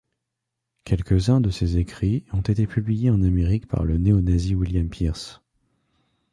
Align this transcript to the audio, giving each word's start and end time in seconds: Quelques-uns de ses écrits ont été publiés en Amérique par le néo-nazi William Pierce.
Quelques-uns 0.83 1.41
de 1.41 1.51
ses 1.51 1.77
écrits 1.77 2.25
ont 2.33 2.41
été 2.41 2.65
publiés 2.65 3.11
en 3.11 3.21
Amérique 3.21 3.67
par 3.67 3.83
le 3.83 3.99
néo-nazi 3.99 4.55
William 4.55 4.89
Pierce. 4.89 5.43